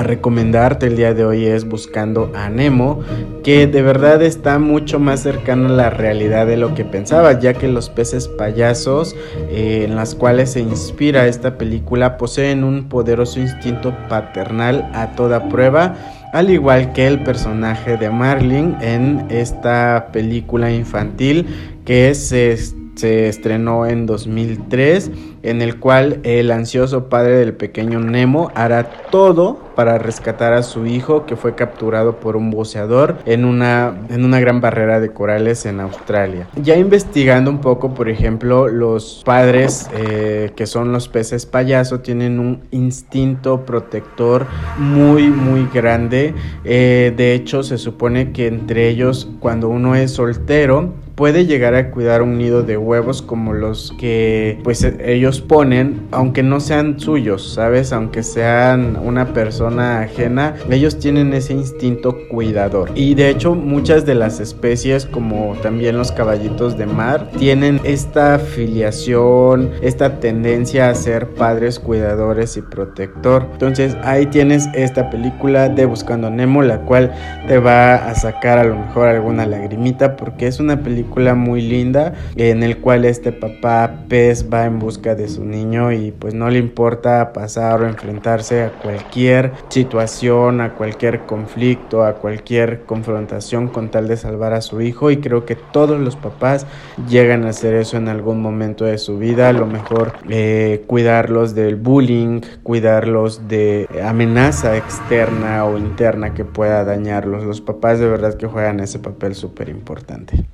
recomendarte 0.02 0.86
el 0.86 0.96
día 0.96 1.14
de 1.14 1.24
hoy 1.24 1.46
es 1.46 1.66
Buscando 1.66 2.30
a 2.34 2.48
Nemo, 2.48 3.00
que 3.42 3.66
de 3.66 3.82
verdad 3.82 4.22
está 4.22 4.58
mucho 4.58 4.98
más 4.98 5.20
cercano 5.20 5.68
a 5.68 5.72
la 5.72 5.90
realidad 5.90 6.46
de 6.46 6.56
lo 6.56 6.74
que 6.74 6.84
pensaba, 6.84 7.38
ya 7.38 7.54
que 7.54 7.68
los 7.68 7.88
peces 7.88 8.28
payasos 8.28 9.14
eh, 9.50 9.84
en 9.84 9.96
las 9.96 10.14
cuales 10.14 10.52
se 10.52 10.60
inspira 10.60 11.26
esta 11.26 11.58
película 11.58 12.16
poseen 12.18 12.64
un 12.64 12.88
poderoso 12.88 13.40
instinto 13.40 13.94
paternal 14.08 14.90
a 14.94 15.14
toda 15.16 15.48
prueba, 15.48 15.94
al 16.32 16.50
igual 16.50 16.92
que 16.92 17.06
el 17.06 17.22
personaje 17.22 17.96
de 17.96 18.10
Marlin 18.10 18.76
en 18.80 19.26
esta 19.30 20.08
película 20.12 20.70
infantil 20.70 21.46
que 21.84 22.14
se, 22.14 22.56
se 22.96 23.28
estrenó 23.28 23.86
en 23.86 24.06
2003 24.06 25.10
en 25.46 25.62
el 25.62 25.78
cual 25.78 26.20
el 26.24 26.50
ansioso 26.50 27.08
padre 27.08 27.36
del 27.38 27.54
pequeño 27.54 28.00
Nemo 28.00 28.50
hará 28.54 28.84
todo 29.10 29.60
para 29.76 29.98
rescatar 29.98 30.54
a 30.54 30.62
su 30.62 30.86
hijo 30.86 31.26
que 31.26 31.36
fue 31.36 31.54
capturado 31.54 32.18
por 32.18 32.34
un 32.36 32.50
buceador 32.50 33.18
en 33.26 33.44
una, 33.44 33.94
en 34.08 34.24
una 34.24 34.40
gran 34.40 34.60
barrera 34.60 35.00
de 35.00 35.12
corales 35.12 35.66
en 35.66 35.80
Australia. 35.80 36.48
Ya 36.60 36.76
investigando 36.76 37.50
un 37.50 37.60
poco, 37.60 37.94
por 37.94 38.08
ejemplo, 38.08 38.68
los 38.68 39.22
padres 39.24 39.88
eh, 39.94 40.50
que 40.56 40.66
son 40.66 40.92
los 40.92 41.08
peces 41.08 41.46
payaso 41.46 42.00
tienen 42.00 42.40
un 42.40 42.62
instinto 42.70 43.64
protector 43.66 44.46
muy 44.78 45.28
muy 45.28 45.68
grande. 45.72 46.34
Eh, 46.64 47.12
de 47.16 47.34
hecho, 47.34 47.62
se 47.62 47.78
supone 47.78 48.32
que 48.32 48.46
entre 48.46 48.88
ellos, 48.88 49.28
cuando 49.40 49.68
uno 49.68 49.94
es 49.94 50.12
soltero, 50.12 50.94
puede 51.16 51.46
llegar 51.46 51.74
a 51.74 51.90
cuidar 51.90 52.22
un 52.22 52.36
nido 52.36 52.62
de 52.62 52.76
huevos 52.76 53.22
como 53.22 53.54
los 53.54 53.92
que 53.98 54.58
pues 54.62 54.84
ellos 54.84 55.35
ponen, 55.40 56.06
aunque 56.10 56.42
no 56.42 56.60
sean 56.60 56.98
suyos, 57.00 57.54
¿sabes? 57.54 57.92
Aunque 57.92 58.22
sean 58.22 58.96
una 59.02 59.32
persona 59.32 60.00
ajena, 60.00 60.54
ellos 60.70 60.98
tienen 60.98 61.32
ese 61.32 61.52
instinto 61.52 62.16
cuidador. 62.30 62.90
Y 62.94 63.14
de 63.14 63.30
hecho 63.30 63.54
muchas 63.54 64.06
de 64.06 64.14
las 64.14 64.40
especies, 64.40 65.06
como 65.06 65.56
también 65.62 65.96
los 65.96 66.12
caballitos 66.12 66.76
de 66.76 66.86
mar, 66.86 67.30
tienen 67.38 67.80
esta 67.84 68.38
filiación, 68.38 69.70
esta 69.82 70.20
tendencia 70.20 70.88
a 70.88 70.94
ser 70.94 71.30
padres 71.30 71.78
cuidadores 71.78 72.56
y 72.56 72.62
protector. 72.62 73.46
Entonces 73.52 73.96
ahí 74.02 74.26
tienes 74.26 74.68
esta 74.74 75.10
película 75.10 75.68
de 75.68 75.86
Buscando 75.86 76.30
Nemo, 76.30 76.62
la 76.62 76.80
cual 76.82 77.12
te 77.48 77.58
va 77.58 77.94
a 77.94 78.14
sacar 78.14 78.58
a 78.58 78.64
lo 78.64 78.76
mejor 78.76 79.08
alguna 79.08 79.46
lagrimita 79.46 80.16
porque 80.16 80.46
es 80.46 80.60
una 80.60 80.82
película 80.82 81.34
muy 81.34 81.62
linda 81.62 82.14
en 82.36 82.62
el 82.62 82.78
cual 82.78 83.04
este 83.04 83.32
papá 83.32 84.04
pez 84.08 84.46
va 84.52 84.64
en 84.64 84.78
busca 84.78 85.14
de 85.14 85.25
de 85.26 85.32
su 85.32 85.44
niño 85.44 85.92
y 85.92 86.12
pues 86.12 86.34
no 86.34 86.48
le 86.48 86.58
importa 86.58 87.32
pasar 87.32 87.82
o 87.82 87.86
enfrentarse 87.86 88.62
a 88.62 88.70
cualquier 88.70 89.52
situación, 89.68 90.60
a 90.60 90.74
cualquier 90.74 91.20
conflicto, 91.26 92.04
a 92.04 92.14
cualquier 92.14 92.82
confrontación 92.82 93.68
con 93.68 93.90
tal 93.90 94.08
de 94.08 94.16
salvar 94.16 94.52
a 94.52 94.60
su 94.60 94.80
hijo 94.80 95.10
y 95.10 95.18
creo 95.18 95.44
que 95.44 95.56
todos 95.56 96.00
los 96.00 96.16
papás 96.16 96.66
llegan 97.08 97.44
a 97.44 97.50
hacer 97.50 97.74
eso 97.74 97.96
en 97.96 98.08
algún 98.08 98.40
momento 98.40 98.84
de 98.84 98.98
su 98.98 99.18
vida, 99.18 99.48
a 99.48 99.52
lo 99.52 99.66
mejor 99.66 100.12
eh, 100.28 100.84
cuidarlos 100.86 101.54
del 101.54 101.76
bullying, 101.76 102.40
cuidarlos 102.62 103.48
de 103.48 103.88
amenaza 104.04 104.76
externa 104.76 105.64
o 105.64 105.78
interna 105.78 106.34
que 106.34 106.44
pueda 106.44 106.84
dañarlos. 106.84 107.44
Los 107.44 107.60
papás 107.60 107.98
de 107.98 108.08
verdad 108.08 108.34
que 108.34 108.46
juegan 108.46 108.80
ese 108.80 108.98
papel 108.98 109.34
súper 109.34 109.68
importante. 109.68 110.46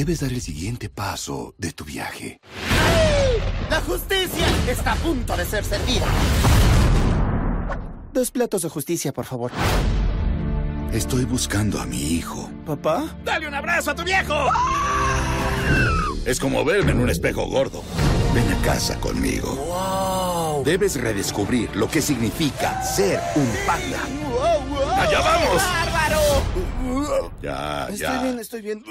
Debes 0.00 0.20
dar 0.20 0.32
el 0.32 0.40
siguiente 0.40 0.88
paso 0.88 1.54
de 1.58 1.72
tu 1.72 1.84
viaje. 1.84 2.40
¡La 3.68 3.82
justicia 3.82 4.46
está 4.66 4.92
a 4.92 4.96
punto 4.96 5.36
de 5.36 5.44
ser 5.44 5.62
servida! 5.62 6.06
Dos 8.10 8.30
platos 8.30 8.62
de 8.62 8.70
justicia, 8.70 9.12
por 9.12 9.26
favor. 9.26 9.52
Estoy 10.90 11.26
buscando 11.26 11.78
a 11.78 11.84
mi 11.84 12.00
hijo. 12.14 12.50
¿Papá? 12.64 13.14
¡Dale 13.26 13.46
un 13.46 13.52
abrazo 13.52 13.90
a 13.90 13.94
tu 13.94 14.02
viejo! 14.02 14.46
Es 16.24 16.40
como 16.40 16.64
verme 16.64 16.92
en 16.92 17.00
un 17.00 17.10
espejo 17.10 17.46
gordo. 17.48 17.82
Ven 18.32 18.50
a 18.54 18.62
casa 18.62 18.98
conmigo. 19.00 19.54
¡Wow! 19.54 20.64
Debes 20.64 20.98
redescubrir 20.98 21.76
lo 21.76 21.90
que 21.90 22.00
significa 22.00 22.82
ser 22.82 23.20
un 23.36 23.52
panda. 23.66 24.00
¡Wow, 24.30 24.66
wow! 24.66 24.92
¡Allá 24.92 25.20
vamos! 25.20 25.62
¡Bárbaro! 25.62 27.32
Ya, 27.42 27.82
Estoy 27.90 27.98
ya. 27.98 28.22
bien, 28.22 28.38
estoy 28.38 28.62
bien. 28.62 28.82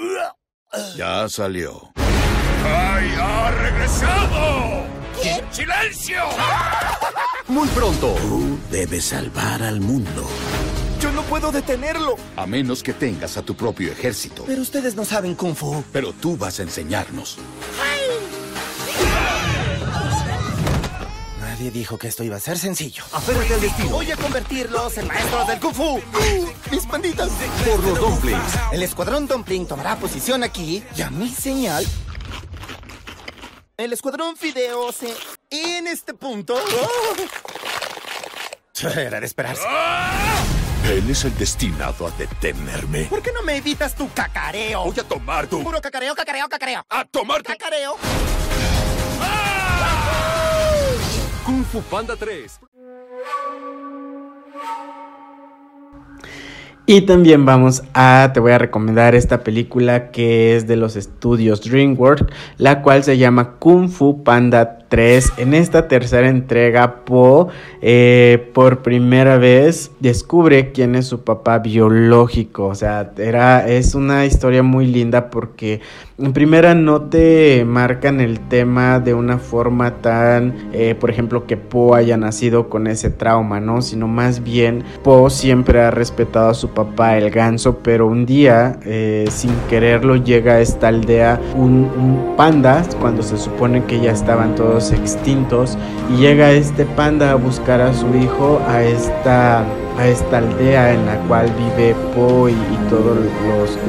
Ya 0.96 1.28
salió. 1.28 1.90
¡Ay, 1.96 3.12
ha 3.18 3.50
regresado! 3.50 4.84
¿Quién? 5.20 5.44
¡Silencio! 5.50 6.22
Muy 7.48 7.66
pronto. 7.68 8.14
Tú 8.14 8.58
debes 8.70 9.06
salvar 9.06 9.62
al 9.62 9.80
mundo. 9.80 10.28
Yo 11.00 11.10
no 11.12 11.22
puedo 11.22 11.50
detenerlo. 11.50 12.16
A 12.36 12.46
menos 12.46 12.82
que 12.82 12.92
tengas 12.92 13.36
a 13.36 13.42
tu 13.42 13.56
propio 13.56 13.90
ejército. 13.90 14.44
Pero 14.46 14.62
ustedes 14.62 14.94
no 14.94 15.04
saben 15.04 15.34
Kung 15.34 15.56
Fu. 15.56 15.82
Pero 15.92 16.12
tú 16.12 16.36
vas 16.36 16.60
a 16.60 16.62
enseñarnos. 16.62 17.38
Nadie 21.60 21.72
dijo 21.72 21.98
que 21.98 22.08
esto 22.08 22.24
iba 22.24 22.36
a 22.36 22.40
ser 22.40 22.58
sencillo. 22.58 23.04
Aférrate 23.12 23.52
al 23.52 23.60
destino. 23.60 23.90
Voy 23.90 24.10
a 24.10 24.16
convertirlos 24.16 24.96
en 24.96 25.06
maestros 25.06 25.46
del 25.46 25.60
Kung 25.60 25.74
Fu. 25.74 26.00
¡Mis 26.70 26.86
panditas! 26.86 27.28
Por 27.66 27.84
los 27.84 28.00
dumplings. 28.00 28.52
El 28.72 28.82
escuadrón 28.82 29.26
Dumpling 29.26 29.66
tomará 29.66 29.96
posición 29.96 30.42
aquí 30.42 30.82
y 30.96 31.02
a 31.02 31.10
mi 31.10 31.28
señal. 31.28 31.86
El 33.76 33.92
escuadrón 33.92 34.38
Fideo 34.38 34.90
se. 34.90 35.14
En 35.50 35.86
este 35.86 36.14
punto. 36.14 36.54
¡Oh! 36.54 37.14
Era 38.98 39.20
de 39.20 39.26
esperarse. 39.26 39.64
Él 40.88 41.10
es 41.10 41.24
el 41.26 41.36
destinado 41.36 42.06
a 42.06 42.10
detenerme. 42.12 43.04
¿Por 43.04 43.20
qué 43.20 43.32
no 43.32 43.42
me 43.42 43.56
evitas 43.56 43.94
tu 43.94 44.10
cacareo? 44.14 44.84
Voy 44.84 44.98
a 44.98 45.04
tomar 45.04 45.46
tu... 45.46 45.62
Puro 45.62 45.78
cacareo, 45.82 46.14
cacareo, 46.14 46.48
cacareo. 46.48 46.86
¡A 46.88 47.04
tomarte! 47.04 47.52
Cacareo. 47.52 47.98
Kung 51.70 51.82
Fu 51.82 51.88
Panda 51.88 52.16
3. 52.16 52.69
Y 56.86 57.02
también 57.02 57.44
vamos 57.44 57.82
a, 57.94 58.30
te 58.34 58.40
voy 58.40 58.52
a 58.52 58.58
recomendar 58.58 59.14
esta 59.14 59.44
película 59.44 60.10
que 60.10 60.56
es 60.56 60.66
de 60.66 60.76
los 60.76 60.96
estudios 60.96 61.62
DreamWorks, 61.62 62.26
la 62.58 62.82
cual 62.82 63.04
se 63.04 63.16
llama 63.16 63.52
Kung 63.58 63.88
Fu 63.88 64.24
Panda 64.24 64.80
3. 64.90 65.34
En 65.38 65.54
esta 65.54 65.88
tercera 65.88 66.28
entrega, 66.28 67.04
Po 67.04 67.48
eh, 67.80 68.50
por 68.52 68.82
primera 68.82 69.38
vez 69.38 69.92
descubre 70.00 70.72
quién 70.72 70.96
es 70.96 71.06
su 71.06 71.22
papá 71.22 71.60
biológico. 71.60 72.66
O 72.66 72.74
sea, 72.74 73.12
era, 73.16 73.68
es 73.68 73.94
una 73.94 74.26
historia 74.26 74.62
muy 74.62 74.86
linda 74.86 75.30
porque 75.30 75.80
en 76.18 76.34
primera 76.34 76.74
no 76.74 77.02
te 77.02 77.64
marcan 77.64 78.20
el 78.20 78.40
tema 78.40 79.00
de 79.00 79.14
una 79.14 79.38
forma 79.38 80.02
tan, 80.02 80.70
eh, 80.72 80.94
por 80.94 81.08
ejemplo, 81.08 81.46
que 81.46 81.56
Po 81.56 81.94
haya 81.94 82.16
nacido 82.16 82.68
con 82.68 82.88
ese 82.88 83.10
trauma, 83.10 83.60
¿no? 83.60 83.80
Sino 83.80 84.08
más 84.08 84.42
bien 84.42 84.84
Po 85.02 85.30
siempre 85.30 85.80
ha 85.80 85.90
respetado 85.90 86.50
a 86.50 86.54
su 86.54 86.68
papá, 86.68 86.79
el 87.16 87.30
ganso, 87.30 87.78
pero 87.82 88.06
un 88.06 88.26
día, 88.26 88.78
eh, 88.84 89.26
sin 89.30 89.52
quererlo, 89.68 90.16
llega 90.16 90.54
a 90.54 90.60
esta 90.60 90.88
aldea 90.88 91.40
un, 91.56 92.34
panda, 92.36 92.82
cuando 93.00 93.22
se 93.22 93.36
supone 93.38 93.84
que 93.84 94.00
ya 94.00 94.12
estaban 94.12 94.54
todos 94.54 94.92
extintos 94.92 95.76
y 96.12 96.20
llega 96.20 96.52
este 96.52 96.84
panda 96.84 97.32
a 97.32 97.34
buscar 97.34 97.80
a 97.80 97.92
su 97.92 98.06
hijo 98.16 98.60
a 98.68 98.82
esta 98.82 99.64
a 99.98 100.06
esta 100.06 100.38
aldea 100.38 100.94
en 100.94 101.04
la 101.04 101.16
cual 101.28 101.46
vive 101.58 101.94
Po 102.14 102.48
y, 102.48 102.54
todos 102.88 103.18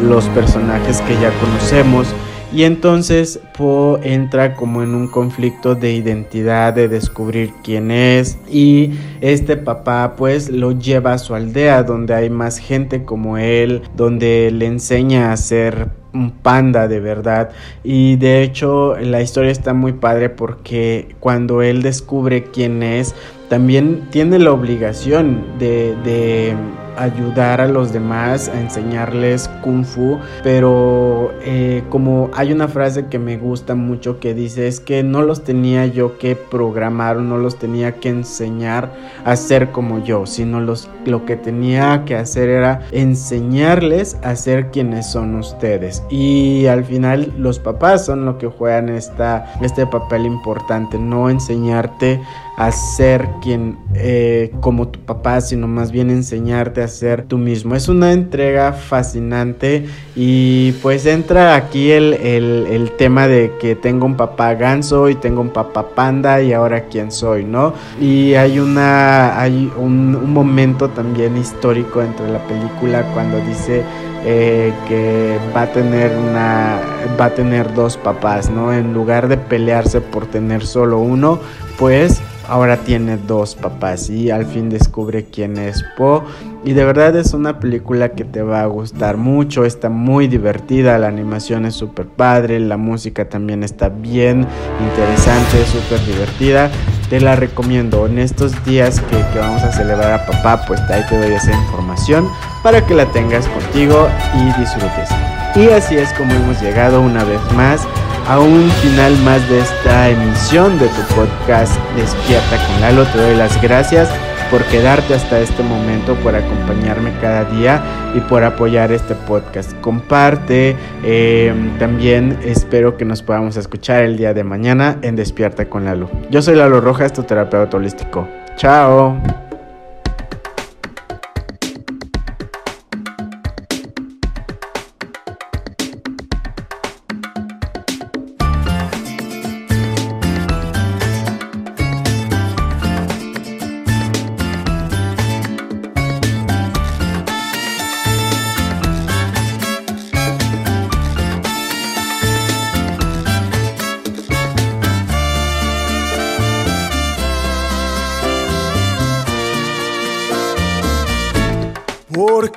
los 0.04 0.26
personajes 0.30 1.02
que 1.02 1.14
ya 1.16 1.32
conocemos 1.40 2.08
y 2.54 2.64
entonces 2.64 3.40
Po 3.58 4.00
entra 4.04 4.56
como 4.56 4.84
en 4.84 4.94
un 4.96 5.08
conflicto 5.08 5.76
de 5.76 5.94
identidad, 5.94 6.74
de 6.74 6.88
descubrir 6.88 7.52
quién 7.64 7.92
es. 7.92 8.38
Y 8.50 8.92
este 9.22 9.58
papá 9.58 10.16
pues 10.18 10.50
lo 10.50 10.72
lleva 10.72 11.14
a 11.14 11.18
su 11.18 11.36
aldea 11.36 11.84
donde 11.84 12.14
hay 12.14 12.30
más 12.30 12.58
gente 12.58 13.06
como 13.06 13.38
él, 13.38 13.84
donde 13.96 14.52
le 14.52 14.66
enseña 14.66 15.32
a 15.32 15.38
ser 15.38 15.90
un 16.14 16.32
panda 16.32 16.88
de 16.88 17.00
verdad. 17.00 17.52
Y 17.84 18.18
de 18.18 18.44
hecho 18.44 18.96
la 18.98 19.22
historia 19.22 19.52
está 19.52 19.74
muy 19.74 19.94
padre 19.94 20.30
porque 20.30 21.16
cuando 21.20 21.62
él 21.62 21.82
descubre 21.82 22.44
quién 22.44 22.84
es, 22.84 23.16
también 23.50 24.08
tiene 24.12 24.40
la 24.40 24.52
obligación 24.52 25.44
de, 25.60 25.96
de 26.04 26.56
ayudar 26.98 27.62
a 27.62 27.68
los 27.68 27.94
demás 27.94 28.50
a 28.50 28.60
enseñarles 28.60 29.50
kung 29.64 29.84
fu 29.84 30.20
pero 30.44 31.32
eh, 31.44 31.84
como 31.90 32.30
hay 32.34 32.52
una 32.52 32.68
frase 32.68 33.08
que 33.08 33.20
me 33.20 33.38
gusta 33.38 33.76
mucho 33.76 34.20
que 34.20 34.34
dice 34.34 34.68
es 34.68 34.80
que 34.80 35.04
no 35.04 35.22
los 35.22 35.44
tenía 35.44 35.86
yo 35.86 36.18
que 36.18 36.36
programar 36.36 37.18
no 37.18 37.38
los 37.38 37.58
tenía 37.58 37.96
que 37.96 38.10
enseñar 38.10 38.92
a 39.26 39.36
ser 39.36 39.72
como 39.72 40.04
yo 40.04 40.26
sino 40.26 40.60
los, 40.60 40.90
lo 41.06 41.26
que 41.26 41.36
tenía 41.36 42.04
que 42.06 42.16
hacer 42.16 42.50
era 42.50 42.82
enseñarles 42.92 44.18
a 44.24 44.36
ser 44.36 44.72
quienes 44.72 45.12
son 45.12 45.36
ustedes 45.36 46.04
y 46.10 46.66
al 46.68 46.84
final 46.84 47.34
los 47.38 47.60
papás 47.60 48.06
son 48.06 48.26
lo 48.26 48.38
que 48.38 48.48
juegan 48.48 48.90
esta, 48.90 49.54
este 49.62 49.86
papel 49.88 50.26
importante 50.26 50.98
no 50.98 51.30
enseñarte 51.30 52.22
a 52.58 52.72
ser 52.72 53.28
quien 53.42 53.78
eh, 53.96 54.52
como 54.62 54.90
tu 54.90 55.00
papá, 55.00 55.42
sino 55.42 55.68
más 55.68 55.92
bien 55.92 56.10
enseñarte 56.10 56.81
a 56.82 56.88
ser 56.88 57.24
tú 57.24 57.38
mismo. 57.38 57.76
Es 57.76 57.88
una 57.88 58.12
entrega 58.12 58.74
fascinante 58.74 59.86
y 60.16 60.74
pues 60.74 61.06
entra 61.06 61.56
aquí 61.56 61.92
el, 61.92 62.14
el, 62.14 62.92
tema 62.98 63.28
de 63.28 63.54
que 63.60 63.76
tengo 63.76 64.06
un 64.06 64.16
papá 64.16 64.54
ganso 64.54 65.10
y 65.10 65.16
tengo 65.16 65.42
un 65.42 65.50
papá 65.50 65.90
panda 65.90 66.42
y 66.42 66.54
ahora 66.54 66.86
quién 66.86 67.12
soy, 67.12 67.46
¿no? 67.46 67.74
Y 68.00 68.34
hay 68.34 68.60
una 68.60 69.40
hay 69.40 69.72
un, 69.78 70.16
un 70.16 70.34
momento 70.34 70.90
también 70.90 71.38
histórico 71.38 72.02
entre 72.02 72.30
la 72.30 72.40
película 72.48 73.04
cuando 73.14 73.40
dice 73.40 73.84
eh, 74.24 74.72
que 74.88 75.40
va 75.56 75.64
a 75.64 75.72
tener 75.72 76.16
una 76.16 76.80
va 77.20 77.26
a 77.26 77.30
tener 77.34 77.74
dos 77.74 77.98
papás, 77.98 78.52
¿no? 78.52 78.72
En 78.72 78.94
lugar 78.94 79.28
de 79.28 79.38
pelearse 79.38 80.00
por 80.00 80.28
tener 80.28 80.64
solo 80.66 81.00
uno, 81.00 81.40
pues 81.80 82.22
ahora 82.52 82.76
tiene 82.76 83.16
dos 83.16 83.56
papás 83.56 84.10
y 84.10 84.30
al 84.30 84.46
fin 84.46 84.70
descubre 84.70 85.28
quién 85.32 85.58
es 85.58 85.86
Po. 85.96 86.26
Y 86.66 86.74
de 86.74 86.84
verdad 86.84 87.16
es 87.16 87.34
una 87.34 87.60
película 87.60 88.10
que 88.10 88.26
te 88.26 88.42
va 88.42 88.62
a 88.62 88.66
gustar 88.66 89.16
mucho, 89.16 89.64
está 89.64 89.90
muy 89.90 90.28
divertida, 90.28 90.98
la 91.00 91.08
animación 91.08 91.66
es 91.66 91.76
súper 91.76 92.08
padre, 92.08 92.60
la 92.60 92.76
música 92.76 93.30
también 93.30 93.64
está 93.64 93.88
bien 93.88 94.46
interesante, 94.82 95.66
súper 95.66 96.06
divertida. 96.06 96.70
Te 97.10 97.22
la 97.22 97.38
recomiendo 97.38 98.06
en 98.06 98.20
estos 98.20 98.64
días 98.66 99.00
que, 99.00 99.18
que, 99.32 99.40
vamos 99.40 99.64
a 99.64 99.72
celebrar 99.72 100.12
a 100.12 100.26
papá, 100.26 100.62
pues 100.68 100.82
ahí 100.82 101.04
te 101.08 101.18
doy 101.18 101.32
esa 101.32 101.54
información 101.54 102.28
para 102.64 102.86
que 102.86 102.96
la 102.96 103.06
tengas 103.14 103.48
contigo 103.48 104.10
y 104.36 104.60
disfrutes. 104.60 105.10
Y 105.56 105.70
así 105.70 105.96
es 105.96 106.12
como 106.14 106.34
hemos 106.34 106.62
llegado 106.62 107.02
una 107.02 107.24
vez 107.24 107.40
más 107.56 107.88
a 108.28 108.40
un 108.40 108.70
final 108.82 109.18
más 109.24 109.48
de 109.50 109.60
esta 109.60 110.10
emisión 110.10 110.78
de 110.80 110.88
tu 110.88 111.16
podcast 111.16 111.78
Despierta 111.96 112.58
con 112.68 112.82
Lalo. 112.82 113.06
Te 113.06 113.18
doy 113.18 113.36
las 113.36 113.62
gracias 113.62 114.10
por 114.50 114.64
quedarte 114.66 115.14
hasta 115.14 115.40
este 115.40 115.64
momento, 115.64 116.14
por 116.16 116.36
acompañarme 116.36 117.14
cada 117.22 117.46
día 117.46 117.82
y 118.14 118.20
por 118.20 118.44
apoyar 118.44 118.92
este 118.92 119.16
podcast. 119.16 119.74
Comparte, 119.80 120.76
eh, 121.04 121.54
también 121.80 122.38
espero 122.44 122.98
que 122.98 123.06
nos 123.06 123.24
podamos 123.24 123.56
escuchar 123.56 124.04
el 124.04 124.18
día 124.18 124.34
de 124.34 124.44
mañana 124.44 124.98
en 125.02 125.16
Despierta 125.16 125.70
con 125.70 125.86
Lalo. 125.86 126.10
Yo 126.30 126.42
soy 126.42 126.56
Lalo 126.56 126.82
Rojas, 126.82 127.14
tu 127.14 127.24
terapeuta 127.24 127.78
holístico. 127.78 128.28
Chao. 128.58 129.51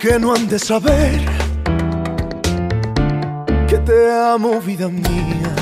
Porque 0.05 0.19
no 0.19 0.35
han 0.35 0.47
de 0.49 0.59
saber 0.59 1.19
que 3.67 3.79
te 3.79 4.13
amo, 4.13 4.61
vida 4.61 4.87
mía. 4.87 5.55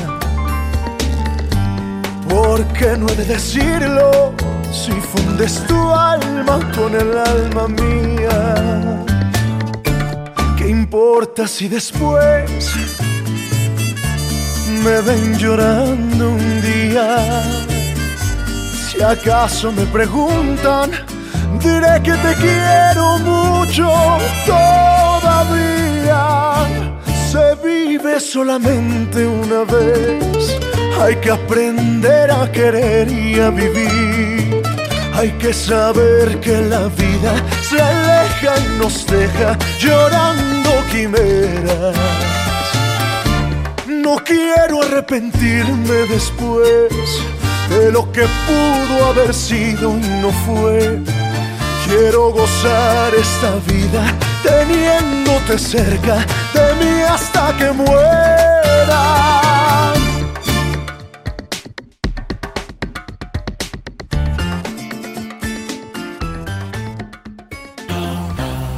Porque 2.28 2.96
no 2.98 3.06
he 3.08 3.14
de 3.14 3.24
decirlo 3.24 4.34
si 4.72 4.90
fundes 4.90 5.64
tu 5.68 5.78
alma 5.94 6.58
con 6.74 6.92
el 6.92 7.16
alma 7.16 7.68
mía. 7.68 9.04
¿Qué 10.58 10.70
importa 10.70 11.46
si 11.46 11.68
después 11.68 12.72
me 14.82 15.00
ven 15.02 15.38
llorando 15.38 16.30
un 16.30 16.60
día? 16.60 17.44
Si 18.90 19.00
acaso 19.00 19.70
me 19.70 19.86
preguntan, 19.86 20.90
diré 21.58 22.02
que 22.02 22.12
te 22.12 22.34
quiero 22.34 23.18
mucho 23.18 23.90
todavía. 24.46 26.22
Se 27.30 27.54
vive 27.64 28.20
solamente 28.20 29.26
una 29.26 29.64
vez, 29.64 30.58
hay 31.00 31.16
que 31.16 31.30
aprender 31.30 32.30
a 32.30 32.50
querer 32.50 33.10
y 33.10 33.40
a 33.40 33.50
vivir. 33.50 34.62
Hay 35.14 35.30
que 35.32 35.52
saber 35.52 36.40
que 36.40 36.56
la 36.62 36.88
vida 36.88 37.34
se 37.68 37.80
aleja 37.80 38.54
y 38.58 38.78
nos 38.78 39.06
deja 39.06 39.58
llorando 39.78 40.70
quimeras. 40.90 41.96
No 43.86 44.16
quiero 44.16 44.82
arrepentirme 44.82 45.94
después 46.08 46.90
de 47.68 47.92
lo 47.92 48.10
que 48.10 48.26
pudo 48.46 49.06
haber 49.10 49.32
sido 49.32 49.96
y 49.96 50.08
no 50.20 50.30
fue. 50.44 51.00
Quiero 51.94 52.30
gozar 52.30 53.12
esta 53.14 53.56
vida 53.70 54.16
teniéndote 54.42 55.58
cerca 55.58 56.24
de 56.54 56.74
mí 56.82 57.02
hasta 57.02 57.54
que 57.58 57.70
muera. 57.70 57.92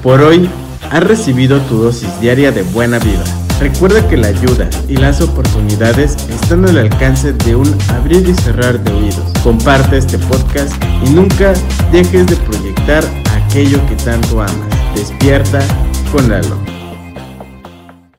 Por 0.03 0.20
hoy, 0.20 0.50
has 0.90 1.05
recibido 1.05 1.61
tu 1.61 1.77
dosis 1.77 2.20
diaria 2.20 2.50
de 2.50 2.62
buena 2.62 2.98
vida. 2.98 3.22
Recuerda 3.61 4.09
que 4.09 4.16
la 4.16 4.27
ayuda 4.27 4.68
y 4.88 4.96
las 4.96 5.20
oportunidades 5.20 6.16
están 6.29 6.68
al 6.68 6.79
alcance 6.79 7.33
de 7.33 7.55
un 7.55 7.79
abrir 7.90 8.29
y 8.29 8.35
cerrar 8.35 8.83
de 8.83 8.92
oídos. 8.92 9.33
Comparte 9.44 9.98
este 9.98 10.18
podcast 10.18 10.72
y 11.07 11.11
nunca 11.11 11.53
dejes 11.92 12.27
de 12.27 12.35
proyectar 12.35 12.73
aquello 13.32 13.84
que 13.86 13.96
tanto 13.96 14.42
amas. 14.42 14.94
Despierta 14.94 15.60
con 16.12 16.28
Lalo. 16.28 16.73